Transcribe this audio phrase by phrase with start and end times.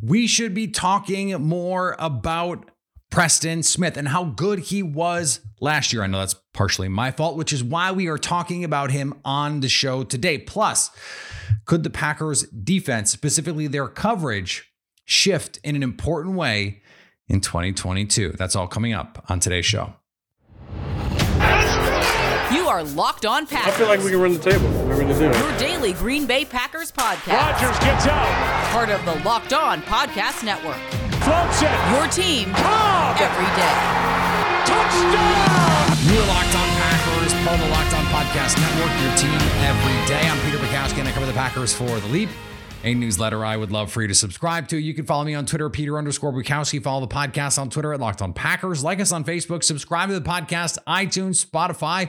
[0.00, 2.70] we should be talking more about
[3.10, 6.02] Preston Smith and how good he was last year.
[6.02, 9.60] I know that's partially my fault, which is why we are talking about him on
[9.60, 10.38] the show today.
[10.38, 10.90] Plus,
[11.66, 14.72] could the Packers defense, specifically their coverage,
[15.04, 16.80] shift in an important way
[17.28, 18.30] in 2022?
[18.30, 19.92] That's all coming up on today's show.
[22.50, 23.74] You are Locked On Packers.
[23.74, 24.68] I feel like we can run the table.
[24.86, 25.36] We're going to do it.
[25.36, 27.60] Your daily Green Bay Packers podcast.
[27.60, 28.51] Rodgers gets out.
[28.72, 30.78] Part of the Locked On Podcast Network.
[31.20, 31.70] Floats it.
[31.92, 33.20] Your team Cobb.
[33.20, 33.76] every day.
[34.64, 35.92] Touchdown.
[36.08, 40.08] You are Locked On Packers, part of the Locked On Podcast Network, your team every
[40.08, 40.26] day.
[40.26, 42.30] I'm Peter Bukowski, and I cover the Packers for The Leap,
[42.82, 44.78] a newsletter I would love for you to subscribe to.
[44.78, 46.82] You can follow me on Twitter, Peter underscore Bukowski.
[46.82, 48.82] Follow the podcast on Twitter at Locked On Packers.
[48.82, 49.62] Like us on Facebook.
[49.64, 52.08] Subscribe to the podcast, iTunes, Spotify,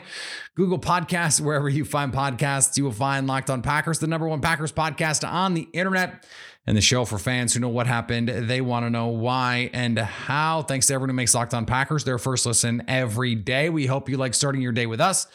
[0.55, 2.77] Google Podcasts, wherever you find podcasts.
[2.77, 6.25] You will find Locked On Packers, the number one Packers podcast on the internet
[6.65, 8.29] and the show for fans who know what happened.
[8.29, 10.63] They want to know why and how.
[10.63, 13.69] Thanks to everyone who makes Locked On Packers their first listen every day.
[13.69, 15.27] We hope you like starting your day with us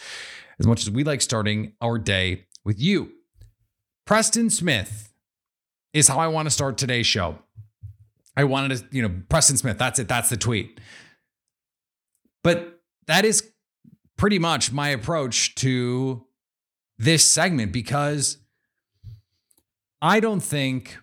[0.59, 3.13] as much as we like starting our day with you.
[4.07, 5.13] Preston Smith
[5.93, 7.39] is how I want to start today's show.
[8.37, 10.81] I wanted to, you know, Preston Smith, that's it, that's the tweet.
[12.43, 13.51] But that is
[14.17, 16.25] pretty much my approach to
[16.99, 18.39] this segment because
[20.01, 20.99] I don't think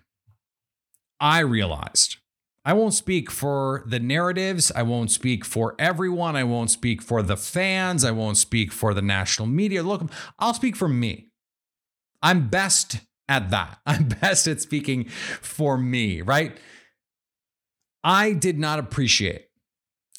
[1.20, 2.16] I realized.
[2.64, 4.72] I won't speak for the narratives.
[4.74, 6.34] I won't speak for everyone.
[6.34, 8.04] I won't speak for the fans.
[8.04, 9.84] I won't speak for the national media.
[9.84, 11.28] Look, I'll speak for me.
[12.22, 13.78] I'm best at that.
[13.86, 16.56] I'm best at speaking for me, right?
[18.02, 19.46] I did not appreciate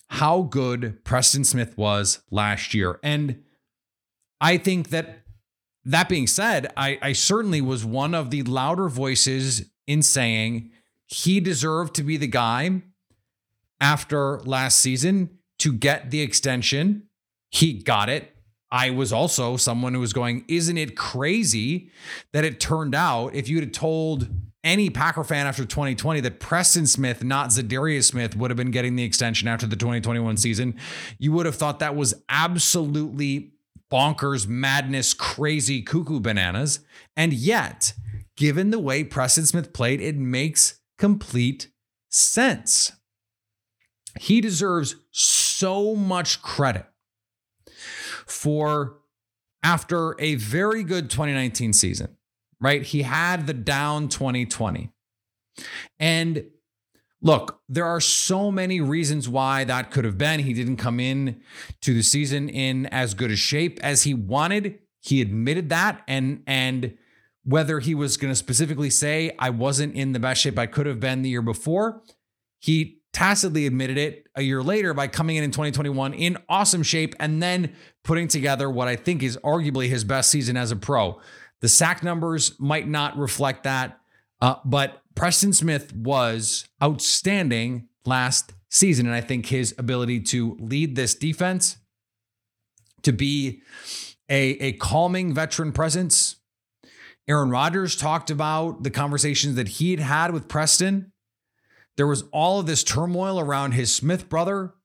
[0.09, 2.99] how good Preston Smith was last year.
[3.03, 3.43] And
[4.39, 5.23] I think that
[5.83, 10.71] that being said, I, I certainly was one of the louder voices in saying
[11.07, 12.81] he deserved to be the guy
[13.79, 17.03] after last season to get the extension.
[17.49, 18.35] He got it.
[18.69, 21.89] I was also someone who was going, Isn't it crazy
[22.33, 24.27] that it turned out if you'd have told
[24.63, 28.97] any Packer fan after 2020 that Preston Smith, not Za'Darius Smith, would have been getting
[28.97, 30.75] the extension after the 2021 season,
[31.17, 33.53] you would have thought that was absolutely
[33.89, 36.81] bonkers, madness, crazy, cuckoo bananas.
[37.15, 37.93] And yet,
[38.35, 41.69] given the way Preston Smith played, it makes complete
[42.09, 42.91] sense.
[44.19, 46.85] He deserves so much credit
[48.25, 48.97] for
[49.63, 52.17] after a very good 2019 season,
[52.59, 52.83] right?
[52.83, 54.91] He had the down 2020.
[55.99, 56.45] And
[57.21, 60.41] look, there are so many reasons why that could have been.
[60.41, 61.41] He didn't come in
[61.81, 64.79] to the season in as good a shape as he wanted.
[65.01, 66.97] He admitted that and and
[67.47, 70.85] whether he was going to specifically say I wasn't in the best shape I could
[70.85, 72.01] have been the year before,
[72.59, 77.15] he tacitly admitted it a year later by coming in in 2021 in awesome shape
[77.21, 81.21] and then putting together what I think is arguably his best season as a pro.
[81.61, 83.99] The sack numbers might not reflect that,
[84.41, 89.05] uh, but Preston Smith was outstanding last season.
[89.05, 91.77] And I think his ability to lead this defense,
[93.03, 93.61] to be
[94.29, 96.36] a, a calming veteran presence.
[97.27, 101.11] Aaron Rodgers talked about the conversations that he had had with Preston.
[101.97, 104.75] There was all of this turmoil around his Smith brother,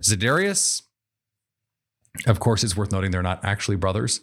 [0.00, 0.82] Za'Darius.
[2.26, 4.20] Of course, it's worth noting they're not actually brothers.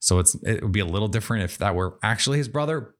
[0.00, 2.94] So it's it would be a little different if that were actually his brother.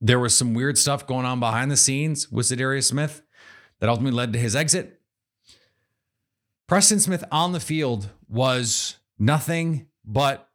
[0.00, 3.22] There was some weird stuff going on behind the scenes with Za'Darius Smith
[3.80, 5.00] that ultimately led to his exit.
[6.66, 10.48] Preston Smith on the field was nothing but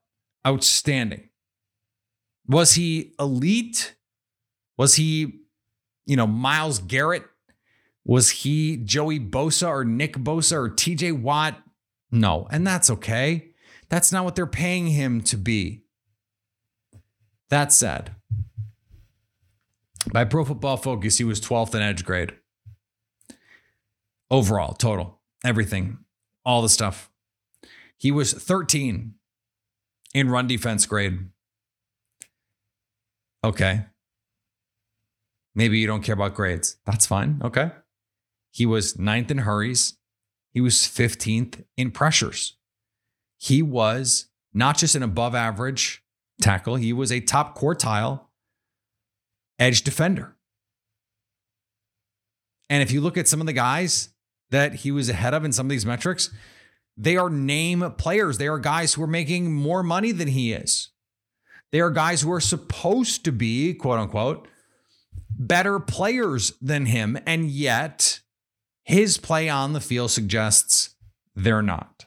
[0.48, 1.30] outstanding.
[2.48, 3.96] Was he elite?
[4.78, 5.42] Was he,
[6.06, 7.24] you know, Myles Garrett?
[8.04, 11.62] Was he Joey Bosa or Nick Bosa or TJ Watt?
[12.12, 13.50] No, and that's okay.
[13.90, 15.84] That's not what they're paying him to be.
[17.50, 18.16] That said,
[20.12, 22.34] by Pro Football Focus, he was 12th in edge grade.
[24.30, 26.00] Overall, total, everything,
[26.44, 27.10] all the stuff.
[27.98, 29.16] He was 13
[30.14, 31.30] in run defense grade.
[33.46, 33.86] Okay.
[35.54, 36.78] Maybe you don't care about grades.
[36.86, 37.40] That's fine.
[37.44, 37.72] Okay.
[38.52, 39.98] He was ninth in hurries.
[40.52, 42.58] He was 15th in pressures.
[43.38, 46.02] He was not just an above average
[46.42, 48.22] tackle, he was a top quartile
[49.60, 50.36] edge defender.
[52.70, 54.10] And if you look at some of the guys
[54.50, 56.32] that he was ahead of in some of these metrics,
[56.98, 58.38] they are name players.
[58.38, 60.90] They are guys who are making more money than he is.
[61.76, 64.48] They are guys who are supposed to be, quote unquote,
[65.38, 68.22] better players than him, and yet
[68.84, 70.96] his play on the field suggests
[71.36, 72.06] they're not.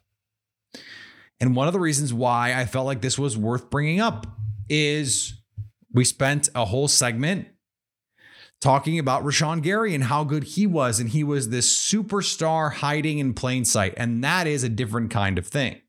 [1.39, 4.27] And one of the reasons why I felt like this was worth bringing up
[4.71, 5.35] is
[5.93, 7.49] we spent a whole segment
[8.63, 10.99] talking about Rashan Gary and how good he was.
[10.99, 13.93] And he was this superstar hiding in plain sight.
[13.99, 15.83] And that is a different kind of thing.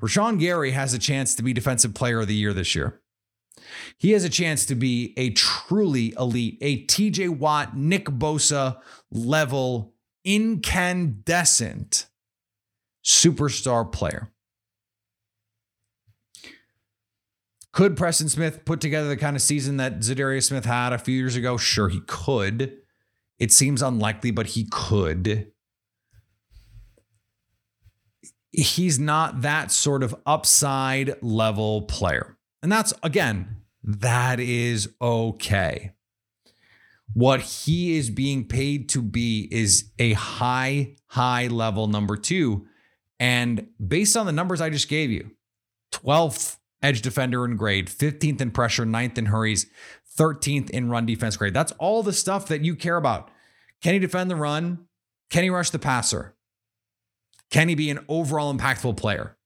[0.00, 3.00] Rashan Gary has a chance to be Defensive Player of the Year this year.
[3.98, 8.78] He has a chance to be a truly elite, a TJ Watt, Nick Bosa
[9.10, 12.06] level, incandescent
[13.04, 14.30] superstar player.
[17.72, 21.14] Could Preston Smith put together the kind of season that Za'Darius Smith had a few
[21.14, 21.56] years ago?
[21.56, 22.76] Sure, he could.
[23.38, 25.52] It seems unlikely, but he could.
[28.58, 32.36] He's not that sort of upside level player.
[32.60, 35.92] And that's, again, that is okay.
[37.14, 42.66] What he is being paid to be is a high, high level number two.
[43.20, 45.30] And based on the numbers I just gave you,
[45.92, 49.66] 12th edge defender in grade, 15th in pressure, 9th in hurries,
[50.16, 51.54] 13th in run defense grade.
[51.54, 53.30] That's all the stuff that you care about.
[53.82, 54.86] Can he defend the run?
[55.30, 56.34] Can he rush the passer?
[57.50, 59.36] Can he be an overall impactful player?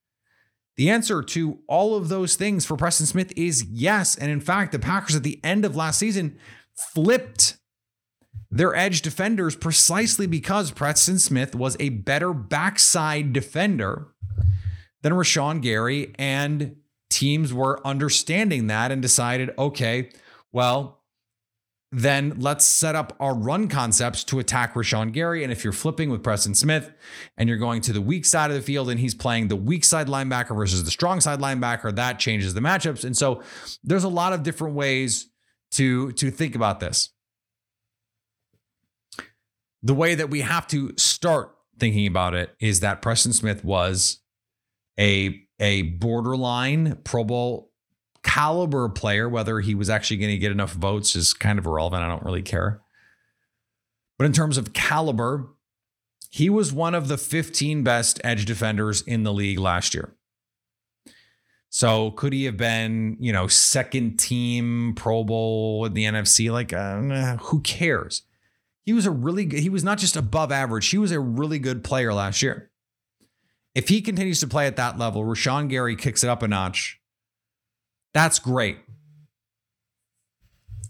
[0.76, 4.16] The answer to all of those things for Preston Smith is yes.
[4.16, 6.38] And in fact, the Packers at the end of last season
[6.74, 7.58] flipped
[8.50, 14.08] their edge defenders precisely because Preston Smith was a better backside defender
[15.02, 16.76] than Rashan Gary and
[17.10, 20.10] teams were understanding that and decided, okay,
[20.52, 21.01] well,
[21.92, 25.42] then let's set up our run concepts to attack Rashan Gary.
[25.42, 26.90] And if you're flipping with Preston Smith
[27.36, 29.84] and you're going to the weak side of the field and he's playing the weak
[29.84, 33.04] side linebacker versus the strong side linebacker, that changes the matchups.
[33.04, 33.42] And so
[33.84, 35.28] there's a lot of different ways
[35.72, 37.10] to, to think about this.
[39.82, 44.20] The way that we have to start thinking about it is that Preston Smith was
[44.98, 47.71] a a borderline Pro Bowl
[48.22, 49.28] caliber player.
[49.28, 52.02] Whether he was actually going to get enough votes is kind of irrelevant.
[52.02, 52.82] I don't really care.
[54.18, 55.48] But in terms of caliber,
[56.30, 60.16] he was one of the 15 best edge defenders in the league last year.
[61.68, 66.52] So could he have been, you know, second team Pro Bowl in the NFC?
[66.52, 68.22] Like, uh, who cares?
[68.84, 71.58] He was a really good, he was not just above average, he was a really
[71.58, 72.70] good player last year.
[73.74, 77.00] If he continues to play at that level, Rashan Gary kicks it up a notch.
[78.14, 78.78] That's great.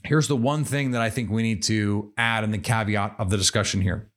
[0.04, 3.30] Here's the one thing that I think we need to add in the caveat of
[3.30, 4.10] the discussion here.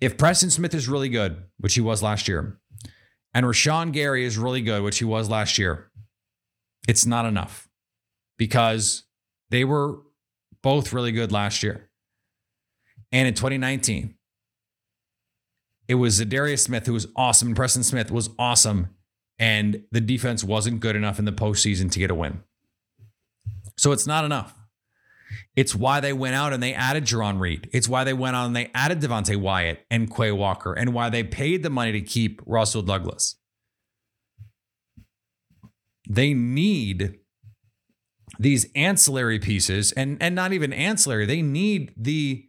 [0.00, 2.60] If Preston Smith is really good, which he was last year,
[3.34, 5.90] and Rashan Gary is really good, which he was last year,
[6.86, 7.68] it's not enough
[8.36, 9.04] because
[9.50, 9.98] they were
[10.62, 11.90] both really good last year.
[13.10, 14.14] And in 2019,
[15.88, 17.48] it was Darius Smith who was awesome.
[17.48, 18.94] And Preston Smith was awesome.
[19.38, 22.42] And the defense wasn't good enough in the postseason to get a win.
[23.76, 24.54] So it's not enough.
[25.54, 27.68] It's why they went out and they added Jarran Reed.
[27.72, 31.10] It's why they went out and they added Devonte Wyatt and Quay Walker and why
[31.10, 33.36] they paid the money to keep Rasul Douglas.
[36.08, 37.18] They need
[38.38, 41.26] these ancillary pieces and, and not even ancillary.
[41.26, 42.46] They need the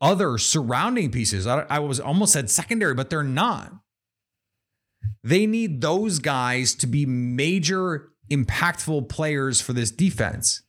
[0.00, 1.46] other surrounding pieces.
[1.46, 3.72] I, I was almost said secondary, but they're not.
[5.28, 10.62] They need those guys to be major impactful players for this defense.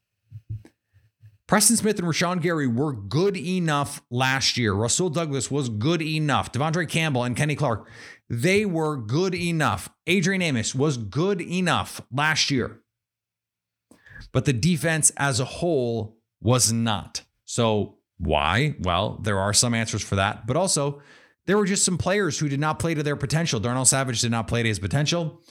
[1.47, 4.73] Preston Smith and Rashan Gary were good enough last year.
[4.73, 6.51] Rasul Douglas was good enough.
[6.51, 7.87] De'Vondre Campbell and Kenny Clark,
[8.29, 9.89] they were good enough.
[10.07, 12.81] Adrian Amos was good enough last year.
[14.33, 17.23] But the defense as a whole was not.
[17.45, 18.75] So why?
[18.81, 21.01] Well, there are some answers for that, but also
[21.49, 23.59] there were just some players who did not play to their potential.
[23.59, 25.41] Darnell Savage did not play to his potential.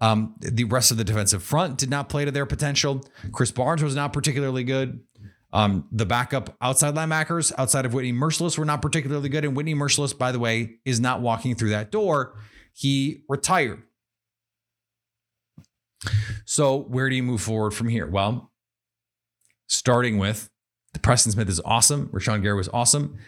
[0.00, 3.04] Um, the rest of the defensive front did not play to their potential.
[3.32, 5.00] Krys Barnes was not particularly good.
[5.52, 9.44] Um, the backup outside linebackers outside of Whitney Mercilus were not particularly good.
[9.44, 12.38] And Whitney Mercilus, by the way, is not walking through that door.
[12.72, 13.82] He retired.
[16.44, 18.06] So, where do you move forward from here?
[18.06, 18.52] Well,
[19.66, 20.48] starting with
[20.92, 22.06] the Preston Smith is awesome.
[22.10, 23.18] Rashan Gary was awesome.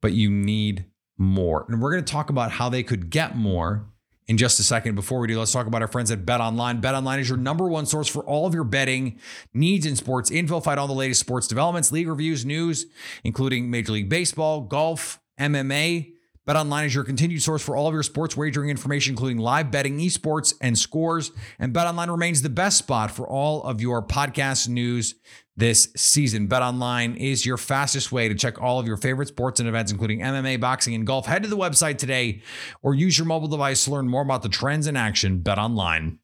[0.00, 0.86] But you need
[1.18, 1.66] more.
[1.68, 3.86] And we're going to talk about how they could get more
[4.26, 4.94] in just a second.
[4.94, 6.80] Before we do, let's talk about our friends at Bet Online.
[6.80, 9.18] Bet Online is your number one source for all of your betting
[9.52, 10.60] needs in sports info.
[10.60, 12.86] Find all the latest sports developments, league reviews, news,
[13.24, 16.12] including Major League Baseball, golf, MMA.
[16.50, 19.98] BetOnline is your continued source for all of your sports wagering information, including live betting,
[19.98, 21.30] esports, and scores.
[21.60, 25.14] And BetOnline remains the best spot for all of your podcast news
[25.56, 26.48] this season.
[26.48, 30.22] BetOnline is your fastest way to check all of your favorite sports and events, including
[30.22, 31.24] MMA, boxing, and golf.
[31.24, 32.42] Head to the website today
[32.82, 35.38] or use your mobile device to learn more about the trends in action.
[35.44, 36.18] BetOnline,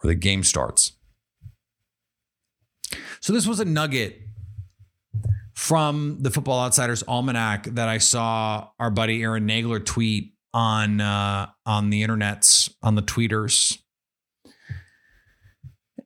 [0.00, 0.92] where the game starts.
[3.20, 4.22] So this was a nugget
[5.60, 11.48] from the Football Outsiders Almanac that I saw our buddy Aaron Nagler tweet on uh,
[11.66, 13.78] on the internets on the tweeters,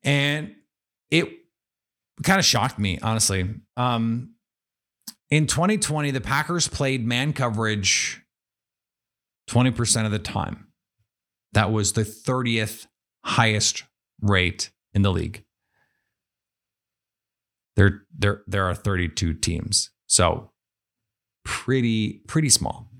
[0.03, 0.57] and
[1.13, 1.29] it
[2.25, 3.49] kind of shocked me honestly.
[3.77, 4.35] Um,
[5.31, 8.21] in 2020, the Packers played man coverage
[9.49, 10.67] 20% of the time.
[11.53, 12.89] That was the 30th
[13.25, 13.85] highest
[14.21, 15.45] rate in the league.
[17.77, 19.91] There, there, there are 32 teams.
[20.07, 20.51] So
[21.45, 22.91] pretty, pretty small,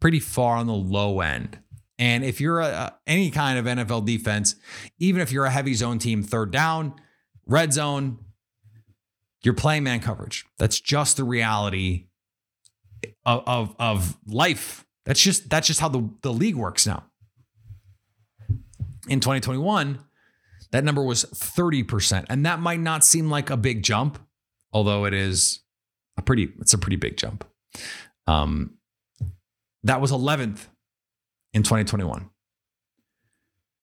[0.00, 1.58] pretty far on the low end.
[1.98, 4.54] And if you're a, any kind of NFL defense,
[4.98, 6.94] even if you're a heavy zone team, third down,
[7.46, 8.18] red zone,
[9.42, 10.44] you're playing man coverage.
[10.58, 12.06] That's just the reality
[13.24, 14.84] of, of, of life.
[15.04, 17.04] That's just that's just how the, the league works now.
[19.08, 20.00] In 2021,
[20.70, 22.26] that number was 30%.
[22.28, 24.18] And that might not seem like a big jump,
[24.72, 25.60] although it is
[26.16, 27.44] a pretty, it's a pretty big jump.
[28.26, 28.74] Um,
[29.84, 30.66] that was 11th
[31.54, 32.28] in 2021.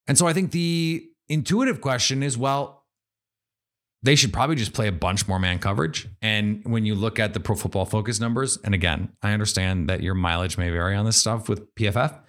[0.08, 2.84] And so I think the intuitive question is well,
[4.04, 6.08] they should probably just play a bunch more man coverage.
[6.22, 10.04] And when you look at the pro football focus numbers, and again, I understand that
[10.04, 12.20] your mileage may vary on this stuff with PFF.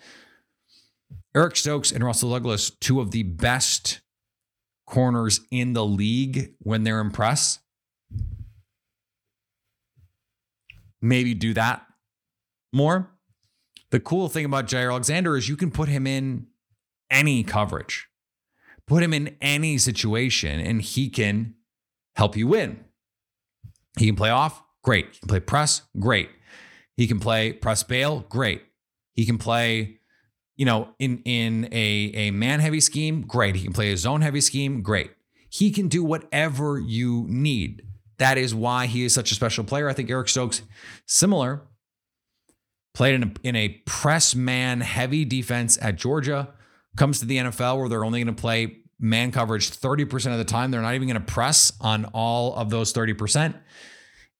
[1.34, 4.00] Eric Stokes and Rasul Douglas, two of the best
[4.86, 7.58] corners in the league when they're in press.
[11.02, 11.86] Maybe do that
[12.72, 13.10] more.
[13.90, 16.46] The cool thing about Jaire Alexander is you can put him in
[17.10, 18.08] any coverage,
[18.86, 21.54] put him in any situation, and he can
[22.16, 22.84] help you win.
[23.98, 25.06] He can play off, great.
[25.12, 26.30] He can play press, great.
[26.96, 28.62] He can play press bail, great.
[29.14, 30.00] He can play
[30.56, 33.56] you know, in in a a man heavy scheme, great.
[33.56, 35.10] He can play a zone heavy scheme, great.
[35.48, 37.82] He can do whatever you need.
[38.18, 39.88] That is why he is such a special player.
[39.88, 40.62] I think Eric Stokes,
[41.06, 41.62] similar,
[42.94, 46.48] played in a, in a press man heavy defense at Georgia.
[46.96, 50.44] Comes to the NFL where they're only going to play man coverage 30% of the
[50.44, 50.70] time.
[50.70, 53.54] They're not even going to press on all of those 30%.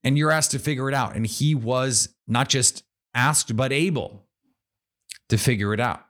[0.03, 1.15] And you're asked to figure it out.
[1.15, 2.83] And he was not just
[3.13, 4.27] asked, but able
[5.29, 6.06] to figure it out.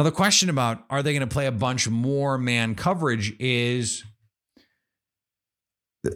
[0.00, 4.02] Now, the question about are they going to play a bunch more man coverage is
[6.06, 6.10] uh,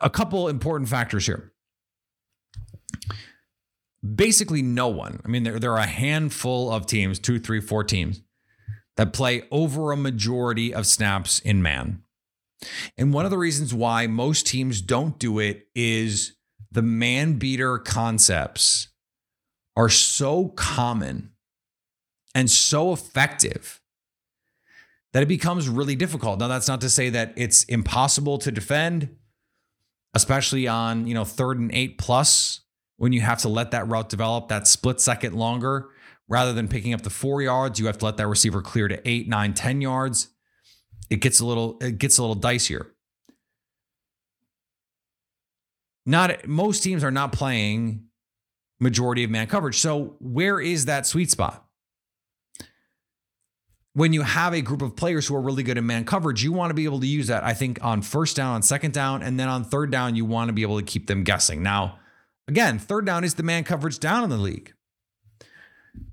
[0.00, 1.52] a couple important factors here.
[4.14, 5.20] Basically, no one.
[5.24, 8.22] I mean, there, there are a handful of teams, two, three, four teams,
[8.96, 12.04] that play over a majority of snaps in man.
[12.96, 16.36] And one of the reasons why most teams don't do it is
[16.70, 18.90] the man beater concepts
[19.74, 21.32] are so common
[22.36, 23.80] and so effective
[25.14, 26.38] that it becomes really difficult.
[26.38, 29.16] Now, that's not to say that it's impossible to defend,
[30.12, 32.60] especially on, you know, third and eight plus
[32.98, 35.88] when you have to let that route develop that split second longer
[36.28, 39.08] rather than picking up the four yards, you have to let that receiver clear to
[39.08, 40.28] eight, nine, ten yards.
[41.08, 42.88] It gets a little, it gets a little dicier.
[46.04, 48.08] Not most teams are not playing
[48.78, 49.78] majority of man coverage.
[49.78, 51.65] So where is that sweet spot?
[53.96, 56.52] When you have a group of players who are really good in man coverage, you
[56.52, 59.22] want to be able to use that, I think, on first down, on second down,
[59.22, 61.62] and then on third down, you want to be able to keep them guessing.
[61.62, 61.98] Now,
[62.46, 64.74] again, third down is the man coverage down in the league.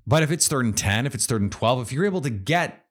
[0.06, 2.30] But if it's third and 10, if it's third and 12, if you're able to
[2.30, 2.86] get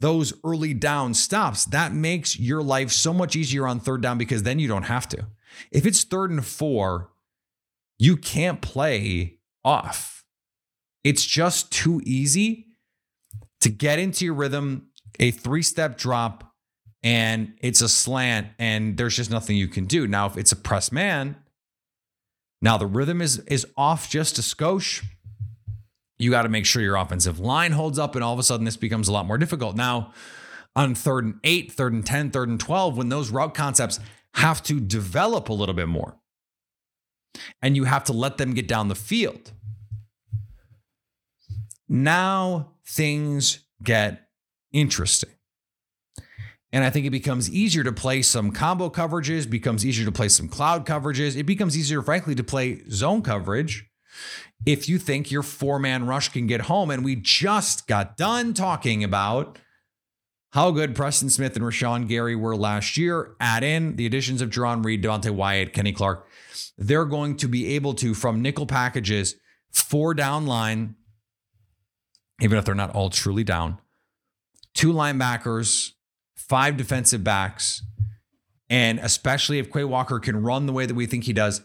[0.00, 4.44] those early down stops, that makes your life so much easier on third down because
[4.44, 5.26] then you don't have to.
[5.70, 7.10] If it's third and four,
[7.98, 10.24] you can't play off.
[11.04, 12.71] It's just too easy
[13.62, 14.88] to get into your rhythm,
[15.18, 16.52] a three step drop,
[17.02, 20.06] and it's a slant, and there's just nothing you can do.
[20.06, 21.36] Now, if it's a press man,
[22.60, 25.04] now the rhythm is is off just a skosh.
[26.18, 28.64] You got to make sure your offensive line holds up, and all of a sudden
[28.64, 29.76] this becomes a lot more difficult.
[29.76, 30.12] Now,
[30.74, 34.00] on third and eight, third and 10, third and 12, when those route concepts
[34.34, 36.16] have to develop a little bit more,
[37.60, 39.52] and you have to let them get down the field.
[41.88, 44.28] Now things get
[44.72, 45.30] interesting.
[46.72, 50.28] And I think it becomes easier to play some combo coverages, becomes easier to play
[50.28, 51.36] some cloud coverages.
[51.36, 53.90] It becomes easier, frankly, to play zone coverage
[54.64, 56.90] if you think your four man rush can get home.
[56.90, 59.58] And we just got done talking about
[60.52, 63.34] how good Preston Smith and Rashan Gary were last year.
[63.40, 66.26] Add in the additions of Jarran Reed, Devonte Wyatt, Kenny Clark.
[66.78, 69.34] They're going to be able to, from nickel packages,
[69.72, 70.96] four down line,
[72.40, 73.78] even if they're not all truly down,
[74.74, 75.92] two linebackers,
[76.36, 77.82] five defensive backs,
[78.68, 81.62] and especially if Quay Walker can run the way that we think he does,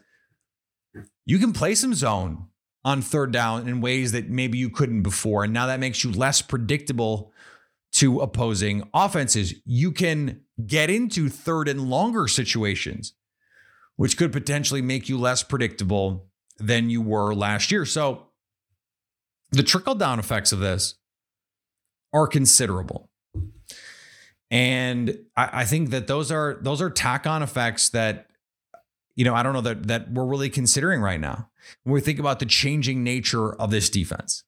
[1.26, 2.48] you can play some zone
[2.84, 5.44] on third down in ways that maybe you couldn't before.
[5.44, 7.34] And now that makes you less predictable
[7.94, 9.56] to opposing offenses.
[9.66, 13.14] You can get into third and longer situations,
[13.96, 16.28] which could potentially make you less predictable
[16.60, 17.86] than you were last year.
[17.86, 18.27] So
[19.52, 20.96] the trickle down effects of this
[22.14, 23.10] are considerable.
[24.50, 28.28] And I, I think that those are those are tack on effects that
[29.16, 31.50] you know I don't know that that we're really considering right now
[31.84, 34.44] when we think about the changing nature of this defense.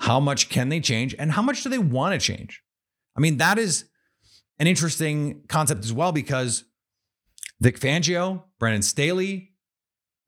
[0.00, 2.62] How much can they change, and how much do they want to change?
[3.16, 3.84] I mean, that is
[4.58, 6.64] an interesting concept as well because
[7.60, 9.52] Vic Fangio, Brandon Staley,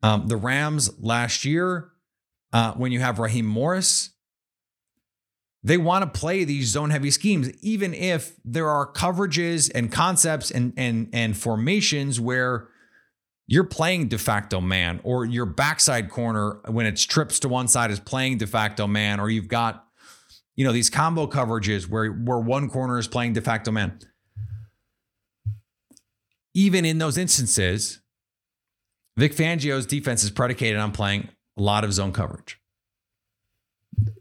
[0.03, 1.91] um, the Rams last year,
[2.53, 4.11] uh, when you have Raheem Morris,
[5.63, 10.51] they want to play these zone heavy schemes, even if there are coverages and concepts
[10.51, 12.69] and and and formations where
[13.49, 17.91] you're playing de facto man, or your backside corner when it's trips to one side
[17.91, 19.87] is playing de facto man, or you've got
[20.55, 23.99] you know these combo coverages where where one corner is playing de facto man.
[26.55, 28.01] Even in those instances,
[29.17, 32.61] Vic Fangio's defense is predicated on playing a lot of zone coverage.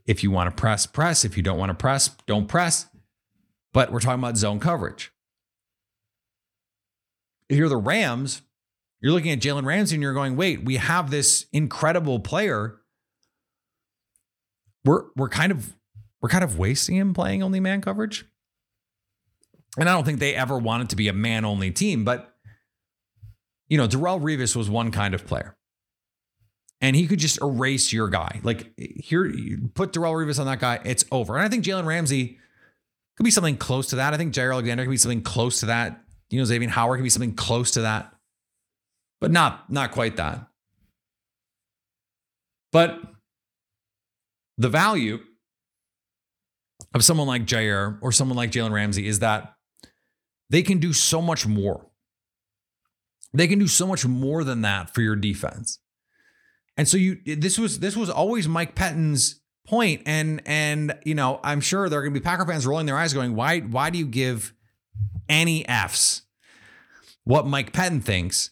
[0.05, 1.25] If you want to press, press.
[1.25, 2.87] If you don't want to press, don't press.
[3.73, 5.11] But we're talking about zone coverage.
[7.49, 8.41] If you're the Rams,
[9.01, 12.77] you're looking at Jalen Ramsey and you're going, wait, we have this incredible player.
[14.83, 15.75] We're we're kind of
[16.21, 18.25] we're kind of wasting him playing only man coverage.
[19.77, 22.33] And I don't think they ever wanted to be a man only team, but
[23.67, 25.57] you know, Darrelle Revis was one kind of player
[26.81, 28.39] and he could just erase your guy.
[28.43, 29.31] Like here,
[29.73, 31.35] put Darrelle Revis on that guy, it's over.
[31.35, 32.37] And I think Jalen Ramsey
[33.17, 34.13] could be something close to that.
[34.13, 36.01] I think Jaire Alexander could be something close to that.
[36.29, 38.13] You know, Xavier Howard could be something close to that,
[39.21, 40.47] but not not quite that.
[42.71, 42.99] But
[44.57, 45.19] the value
[46.93, 49.55] of someone like Jaire or someone like Jalen Ramsey is that
[50.49, 51.89] they can do so much more.
[53.33, 55.79] They can do so much more than that for your defense.
[56.77, 61.39] And so you this was this was always Mike Pettine's point and and you know,
[61.43, 63.89] I'm sure there are going to be Packer fans rolling their eyes going, "Why why
[63.89, 64.53] do you give
[65.29, 66.23] any Fs
[67.23, 68.51] what Mike Pettine thinks?"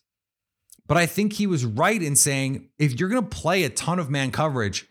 [0.87, 3.99] But I think he was right in saying if you're going to play a ton
[3.99, 4.87] of man coverage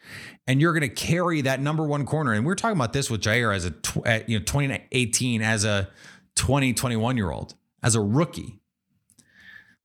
[0.47, 3.11] and you're going to carry that number one corner, and we are talking about this
[3.11, 5.91] with Jaire as a tw- eh, you know 2018 as a
[6.37, 8.61] 20 21 year old as a rookie,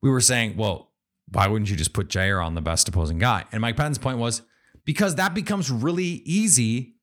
[0.01, 0.86] we were saying, well,
[1.31, 3.45] why wouldn't you just put Jaire on the best opposing guy?
[3.51, 4.41] And Mike Pettine's point was
[4.85, 6.95] because that becomes really easy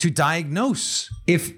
[0.00, 1.08] to diagnose.
[1.26, 1.52] If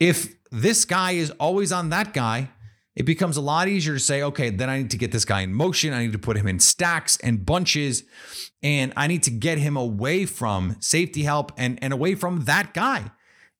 [0.00, 2.50] if this guy is always on that guy,
[2.94, 5.42] it becomes a lot easier to say, okay, then I need to get this guy
[5.42, 5.92] in motion.
[5.92, 8.04] I need to put him in stacks and bunches,
[8.62, 12.72] and I need to get him away from safety help and, and away from that
[12.72, 13.10] guy.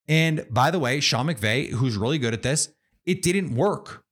[0.09, 2.71] And by the way, Sean McVay, who's really good at this,
[3.05, 4.05] it didn't work.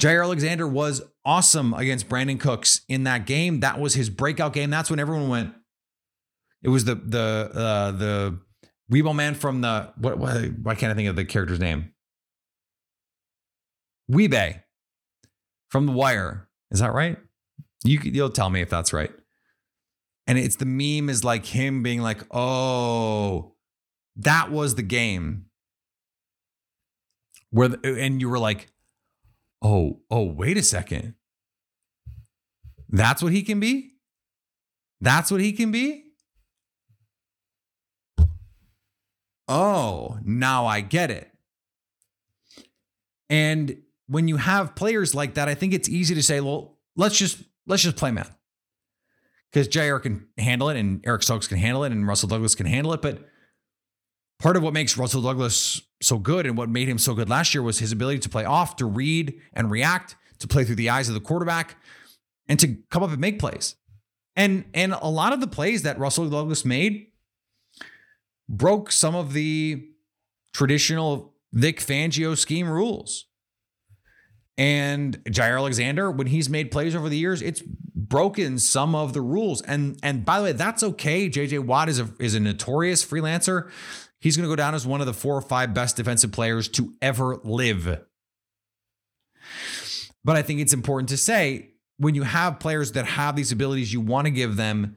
[0.00, 3.60] Jaire Alexander was awesome against Brandin Cooks in that game.
[3.60, 4.70] That was his breakout game.
[4.70, 5.54] That's when everyone went.
[6.62, 8.38] It was the the uh, the
[8.90, 11.92] Weibo man from the what, what why can't I think of the character's name?
[14.08, 14.62] Wee-Bey
[15.68, 16.48] from The Wire.
[16.70, 17.18] Is that right?
[17.84, 19.10] You you'll tell me if that's right.
[20.28, 23.54] And it's the meme is like him being like, "Oh,
[24.16, 25.46] that was the game."
[27.50, 28.68] Where the, and you were like,
[29.62, 31.14] oh, oh, wait a second.
[32.88, 33.92] That's what he can be?
[35.00, 36.04] That's what he can be?
[39.48, 41.30] Oh, now I get it.
[43.28, 47.16] And when you have players like that, I think it's easy to say, well, let's
[47.16, 48.28] just let's just play man.
[49.50, 52.66] Because Jaire can handle it and Eric Stokes can handle it and Rasul Douglas can
[52.66, 53.02] handle it.
[53.02, 53.26] But
[54.38, 57.54] part of what makes Rasul Douglas so good and what made him so good last
[57.54, 60.90] year was his ability to play off, to read and react, to play through the
[60.90, 61.76] eyes of the quarterback,
[62.48, 63.76] and to come up and make plays.
[64.34, 67.06] And and a lot of the plays that Rasul Douglas made
[68.48, 69.88] broke some of the
[70.52, 73.26] traditional Vic Fangio scheme rules.
[74.58, 79.20] And Jaire Alexander, when he's made plays over the years, it's broken some of the
[79.20, 79.60] rules.
[79.62, 81.28] And and by the way, that's okay.
[81.28, 83.70] JJ Watt is a is a notorious freelancer.
[84.26, 86.66] He's going to go down as one of the four or five best defensive players
[86.70, 88.00] to ever live.
[90.24, 93.92] But I think it's important to say when you have players that have these abilities,
[93.92, 94.96] you want to give them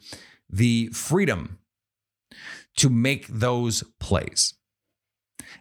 [0.49, 1.59] the freedom
[2.77, 4.55] to make those plays.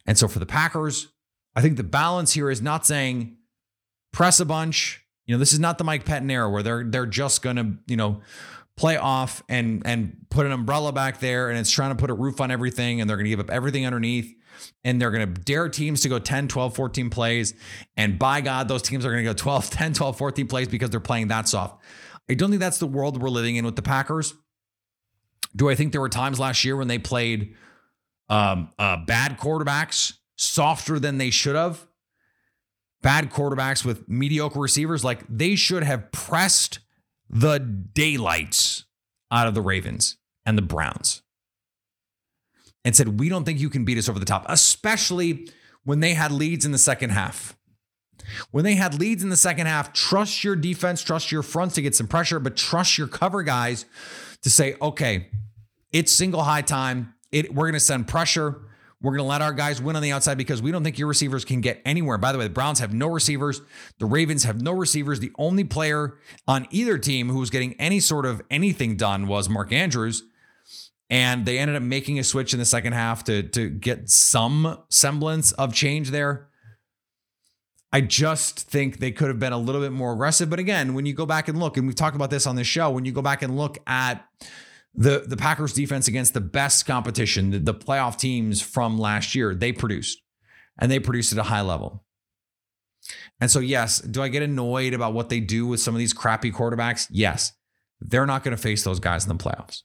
[0.06, 1.08] And so for the Packers,
[1.54, 3.36] I think the balance here is not saying
[4.14, 5.04] press a bunch.
[5.26, 7.98] You know, this is not the Mike Pettine era where they're they're just gonna, you
[7.98, 8.22] know,
[8.78, 12.14] play off and and put an umbrella back there and it's trying to put a
[12.14, 14.34] roof on everything and they're gonna give up everything underneath
[14.84, 17.54] and they're going to dare teams to go 10, 12, 14 plays.
[17.96, 20.90] And by God, those teams are going to go 12, 10, 12, 14 plays because
[20.90, 21.82] they're playing that soft.
[22.30, 24.34] I don't think that's the world we're living in with the Packers.
[25.56, 27.54] Do I think there were times last year when they played
[28.28, 31.86] um, uh, bad quarterbacks softer than they should have?
[33.00, 36.80] Bad quarterbacks with mediocre receivers, like they should have pressed
[37.28, 38.84] the daylights
[39.30, 41.22] out of the Ravens and the Browns
[42.84, 45.48] and said, We don't think you can beat us over the top, especially
[45.84, 47.56] when they had leads in the second half.
[48.50, 51.82] When they had leads in the second half, trust your defense, trust your fronts to
[51.82, 53.84] get some pressure, but trust your cover guys
[54.42, 55.28] to say, okay,
[55.92, 57.14] it's single high time.
[57.32, 58.62] It, we're going to send pressure.
[59.00, 61.06] We're going to let our guys win on the outside because we don't think your
[61.06, 62.18] receivers can get anywhere.
[62.18, 63.60] By the way, the Browns have no receivers.
[63.98, 65.20] The Ravens have no receivers.
[65.20, 69.48] The only player on either team who was getting any sort of anything done was
[69.48, 70.24] Mark Andrews
[71.10, 74.78] and they ended up making a switch in the second half to to get some
[74.90, 76.48] semblance of change there.
[77.90, 80.50] I just think they could have been a little bit more aggressive.
[80.50, 82.66] But again, when you go back and look, and we've talked about this on this
[82.66, 84.26] show, when you go back and look at
[84.94, 89.54] the the Packers defense against the best competition, the, the playoff teams from last year,
[89.54, 90.20] they produced,
[90.78, 92.04] and they produced at a high level.
[93.40, 96.12] And so, yes, do I get annoyed about what they do with some of these
[96.12, 97.06] crappy quarterbacks?
[97.10, 97.52] Yes,
[98.00, 99.82] they're not going to face those guys in the playoffs.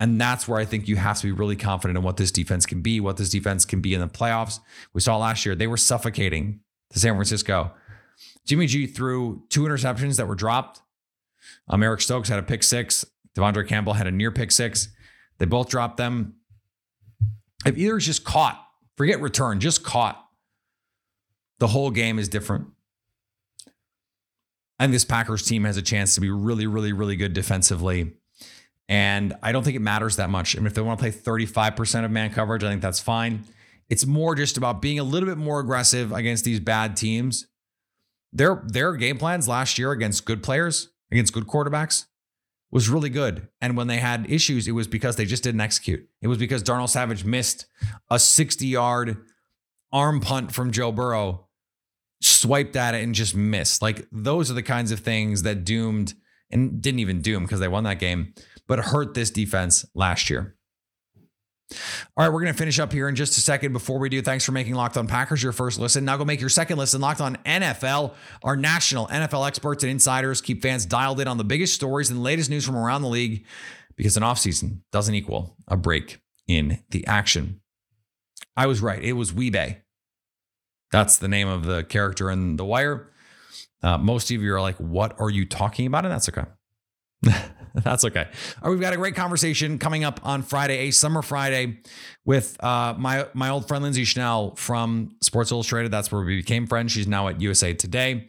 [0.00, 2.66] And that's where I think you have to be really confident in what this defense
[2.66, 4.60] can be, what this defense can be in the playoffs.
[4.94, 7.72] We saw last year, they were suffocating to San Francisco.
[8.46, 10.80] Jimmy G threw two interceptions that were dropped.
[11.68, 13.04] Um, Eric Stokes had a pick six.
[13.34, 14.88] De'Vondre Campbell had a near pick six.
[15.38, 16.34] They both dropped them.
[17.64, 18.64] If either is just caught,
[18.96, 20.24] forget return, just caught,
[21.58, 22.68] the whole game is different.
[24.78, 28.12] And this Packers team has a chance to be really, really, really good defensively.
[28.88, 30.56] And I don't think it matters that much.
[30.56, 33.44] I mean, if they want to play 35% of man coverage, I think that's fine.
[33.88, 37.46] It's more just about being a little bit more aggressive against these bad teams.
[38.32, 42.04] Their their game plans last year against good players, against good quarterbacks,
[42.70, 43.48] was really good.
[43.60, 46.06] And when they had issues, it was because they just didn't execute.
[46.20, 47.66] It was because Darnell Savage missed
[48.10, 49.16] a 60 yard
[49.92, 51.46] arm punt from Joe Burrow,
[52.20, 53.80] swiped at it and just missed.
[53.80, 56.14] Like those are the kinds of things that doomed
[56.50, 58.34] and didn't even doom because they won that game,
[58.66, 60.57] but hurt this defense last year.
[61.70, 63.72] All right, we're going to finish up here in just a second.
[63.72, 66.04] Before we do, thanks for making Locked On Packers your first listen.
[66.04, 67.00] Now go make your second listen.
[67.00, 68.14] Locked On NFL.
[68.42, 72.22] Our national NFL experts and insiders keep fans dialed in on the biggest stories and
[72.22, 73.44] latest news from around the league
[73.96, 77.60] because an offseason doesn't equal a break in the action.
[78.56, 79.02] I was right.
[79.02, 79.82] It was Wee-Bey.
[80.90, 83.12] That's the name of the character in The Wire.
[83.82, 86.04] Uh, most of you are like, what are you talking about?
[86.04, 86.44] And that's okay.
[87.74, 88.28] That's okay.
[88.62, 91.78] Right, we've got a great conversation coming up on Friday, a summer Friday,
[92.24, 95.90] with uh, my my old friend Lindsay Schnell from Sports Illustrated.
[95.90, 96.92] That's where we became friends.
[96.92, 98.28] She's now at USA Today.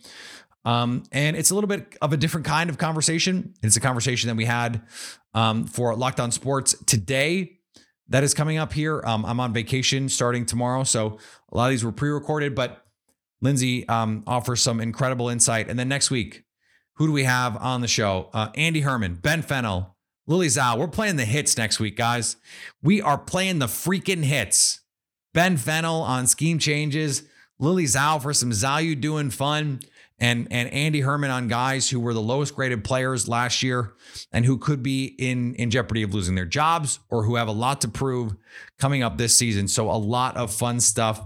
[0.65, 3.53] Um, and it's a little bit of a different kind of conversation.
[3.63, 4.81] It's a conversation that we had
[5.33, 7.59] um, for Locked On Sports today.
[8.09, 9.01] That is coming up here.
[9.05, 11.17] Um, I'm on vacation starting tomorrow, so
[11.51, 12.83] a lot of these were pre-recorded, but
[13.41, 15.69] Lindsay um, offers some incredible insight.
[15.69, 16.43] And then next week,
[16.99, 18.29] who do we have on the show?
[18.33, 19.95] Uh, Andy Herman, Ben Fennell,
[20.27, 20.77] Lily Zhao.
[20.77, 22.35] We're playing the hits next week, guys.
[22.83, 24.81] We are playing the freaking hits.
[25.33, 27.23] Ben Fennell on scheme changes,
[27.57, 29.79] Lily Zhao for some Zhao doing fun,
[30.19, 33.93] and and Andy Herman on guys who were the lowest graded players last year
[34.33, 37.53] and who could be in in jeopardy of losing their jobs or who have a
[37.53, 38.35] lot to prove
[38.77, 39.69] coming up this season.
[39.69, 41.21] So a lot of fun stuff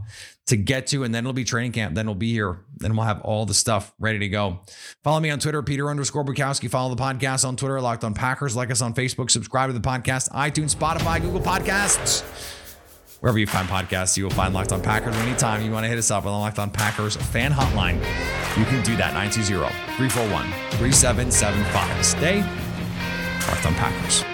[0.47, 1.95] to get to, and then it'll be training camp.
[1.95, 2.59] Then we'll be here.
[2.77, 4.59] Then we'll have all the stuff ready to go.
[5.03, 6.69] Follow me on Twitter, Peter underscore Bukowski.
[6.69, 8.55] Follow the podcast on Twitter, Locked on Packers.
[8.55, 9.31] Like us on Facebook.
[9.31, 12.23] Subscribe to the podcast, iTunes, Spotify, Google Podcasts.
[13.21, 15.15] Wherever you find podcasts, you will find Locked on Packers.
[15.15, 17.95] Anytime you want to hit us up on the Locked on Packers fan hotline,
[18.57, 22.05] you can do that 920 341 3775.
[22.05, 22.41] Stay
[23.47, 24.32] Locked on Packers.